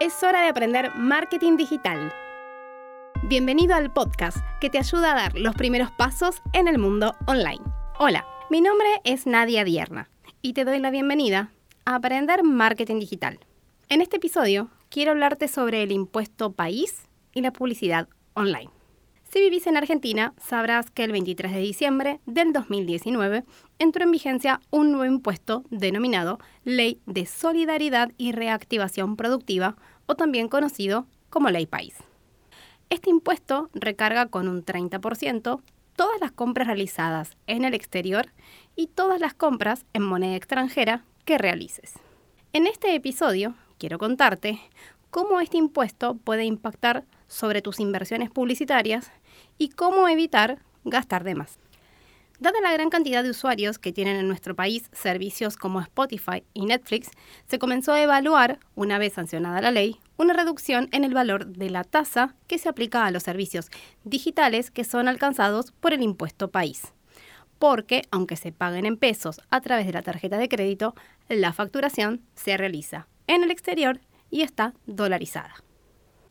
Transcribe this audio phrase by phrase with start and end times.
[0.00, 2.12] Es hora de aprender marketing digital.
[3.24, 7.58] Bienvenido al podcast que te ayuda a dar los primeros pasos en el mundo online.
[7.98, 10.08] Hola, mi nombre es Nadia Dierna
[10.40, 11.50] y te doy la bienvenida
[11.84, 13.40] a Aprender Marketing Digital.
[13.88, 18.70] En este episodio quiero hablarte sobre el impuesto país y la publicidad online.
[19.30, 23.44] Si vivís en Argentina, sabrás que el 23 de diciembre del 2019
[23.78, 30.48] entró en vigencia un nuevo impuesto denominado Ley de Solidaridad y Reactivación Productiva, o también
[30.48, 31.94] conocido como Ley País.
[32.88, 35.60] Este impuesto recarga con un 30%
[35.94, 38.32] todas las compras realizadas en el exterior
[38.76, 41.92] y todas las compras en moneda extranjera que realices.
[42.54, 44.58] En este episodio quiero contarte
[45.18, 49.10] cómo este impuesto puede impactar sobre tus inversiones publicitarias
[49.58, 51.58] y cómo evitar gastar de más.
[52.38, 56.66] Dada la gran cantidad de usuarios que tienen en nuestro país servicios como Spotify y
[56.66, 57.10] Netflix,
[57.48, 61.68] se comenzó a evaluar, una vez sancionada la ley, una reducción en el valor de
[61.68, 63.70] la tasa que se aplica a los servicios
[64.04, 66.92] digitales que son alcanzados por el impuesto país.
[67.58, 70.94] Porque, aunque se paguen en pesos a través de la tarjeta de crédito,
[71.28, 74.00] la facturación se realiza en el exterior
[74.30, 75.54] y está dolarizada.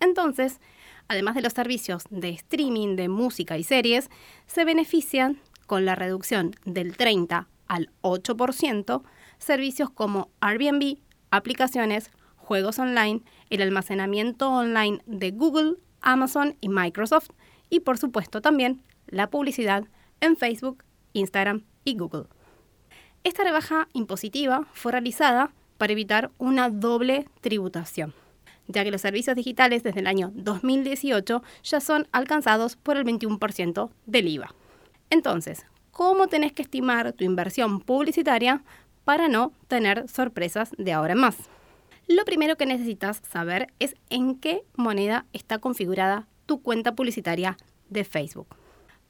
[0.00, 0.60] Entonces,
[1.08, 4.10] además de los servicios de streaming de música y series,
[4.46, 9.02] se benefician con la reducción del 30 al 8%
[9.38, 10.98] servicios como Airbnb,
[11.30, 17.30] aplicaciones, juegos online, el almacenamiento online de Google, Amazon y Microsoft
[17.70, 19.84] y por supuesto también la publicidad
[20.20, 22.26] en Facebook, Instagram y Google.
[23.22, 28.14] Esta rebaja impositiva fue realizada para evitar una doble tributación
[28.68, 33.90] ya que los servicios digitales desde el año 2018 ya son alcanzados por el 21%
[34.06, 34.54] del IVA.
[35.10, 38.62] Entonces, ¿cómo tenés que estimar tu inversión publicitaria
[39.04, 41.36] para no tener sorpresas de ahora en más?
[42.06, 47.56] Lo primero que necesitas saber es en qué moneda está configurada tu cuenta publicitaria
[47.88, 48.56] de Facebook.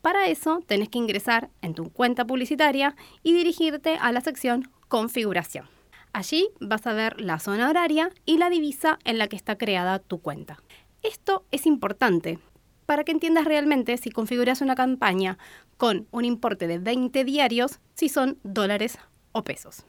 [0.01, 5.74] Para eso tenés que ingresar en tu cuenta publicitaria y dirigirte a la sección Configuración.
[6.15, 9.99] Allí vas a ver la zona horaria y la divisa en la que está creada
[9.99, 10.63] tu cuenta.
[11.03, 12.39] Esto es importante
[12.87, 15.39] para que entiendas realmente si configuras una campaña
[15.77, 18.97] con un importe de 20 diarios, si son dólares
[19.33, 19.87] o pesos.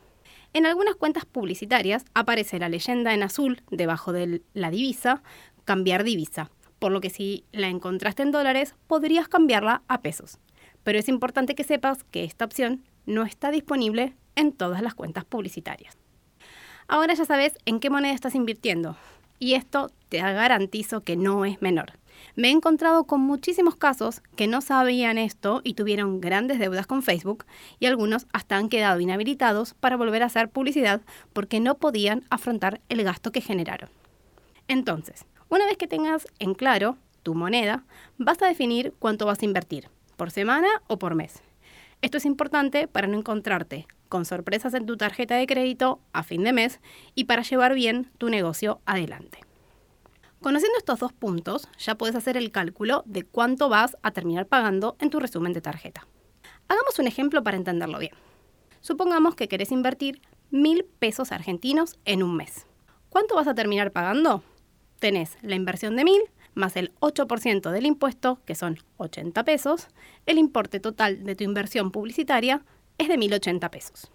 [0.53, 5.22] En algunas cuentas publicitarias aparece la leyenda en azul debajo de la divisa,
[5.63, 6.50] cambiar divisa,
[6.80, 10.40] por lo que si la encontraste en dólares podrías cambiarla a pesos.
[10.84, 15.24] Pero es importante que sepas que esta opción no está disponible en todas las cuentas
[15.24, 15.96] publicitarias.
[16.88, 18.96] Ahora ya sabes en qué moneda estás invirtiendo.
[19.40, 21.94] Y esto te garantizo que no es menor.
[22.35, 27.03] Me he encontrado con muchísimos casos que no sabían esto y tuvieron grandes deudas con
[27.03, 27.45] Facebook
[27.79, 31.01] y algunos hasta han quedado inhabilitados para volver a hacer publicidad
[31.34, 33.90] porque no podían afrontar el gasto que generaron.
[34.68, 37.84] Entonces, una vez que tengas en claro tu moneda,
[38.18, 41.41] vas a definir cuánto vas a invertir, por semana o por mes.
[42.01, 46.43] Esto es importante para no encontrarte con sorpresas en tu tarjeta de crédito a fin
[46.43, 46.79] de mes
[47.16, 49.39] y para llevar bien tu negocio adelante.
[50.41, 54.95] Conociendo estos dos puntos, ya puedes hacer el cálculo de cuánto vas a terminar pagando
[54.99, 56.07] en tu resumen de tarjeta.
[56.67, 58.13] Hagamos un ejemplo para entenderlo bien.
[58.79, 60.21] Supongamos que querés invertir
[60.51, 62.67] mil pesos argentinos en un mes.
[63.09, 64.44] ¿Cuánto vas a terminar pagando?
[64.99, 66.21] Tenés la inversión de mil
[66.55, 69.88] más el 8% del impuesto, que son 80 pesos,
[70.25, 72.63] el importe total de tu inversión publicitaria
[72.97, 74.11] es de 1.080 pesos.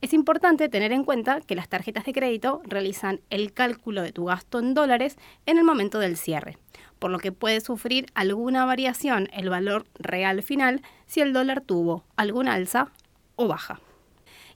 [0.00, 4.26] Es importante tener en cuenta que las tarjetas de crédito realizan el cálculo de tu
[4.26, 6.58] gasto en dólares en el momento del cierre,
[6.98, 12.04] por lo que puede sufrir alguna variación el valor real final si el dólar tuvo
[12.16, 12.92] alguna alza
[13.36, 13.80] o baja.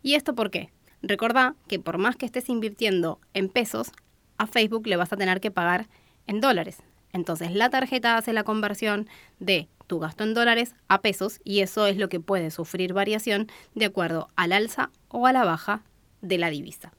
[0.03, 0.71] ¿Y esto por qué?
[1.01, 3.93] Recordá que por más que estés invirtiendo en pesos,
[4.37, 5.89] a Facebook le vas a tener que pagar
[6.27, 6.83] en dólares.
[7.13, 9.09] Entonces la tarjeta hace la conversión
[9.39, 13.49] de tu gasto en dólares a pesos y eso es lo que puede sufrir variación
[13.75, 15.83] de acuerdo al alza o a la baja
[16.21, 16.93] de la divisa.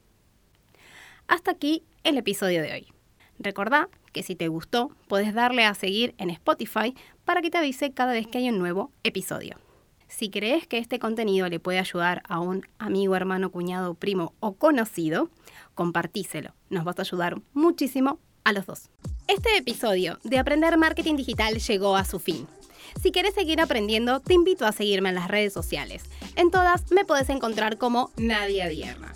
[1.28, 2.88] Hasta aquí el episodio de hoy.
[3.38, 7.91] Recordá que si te gustó, puedes darle a seguir en Spotify para que te avise
[7.91, 9.58] cada vez que hay un nuevo episodio.
[10.08, 14.53] Si crees que este contenido le puede ayudar a un amigo, hermano, cuñado, primo o
[14.53, 15.29] conocido,
[15.76, 16.55] compartíselo.
[16.72, 18.90] Nos vas a ayudar muchísimo a los dos.
[19.29, 22.47] Este episodio de Aprender Marketing Digital llegó a su fin.
[22.99, 26.02] Si quieres seguir aprendiendo, te invito a seguirme en las redes sociales.
[26.35, 29.14] En todas me puedes encontrar como Nadia Dierna.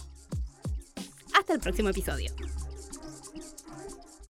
[1.33, 2.31] Hasta el próximo episodio.